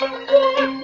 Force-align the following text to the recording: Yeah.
Yeah. 0.00 0.77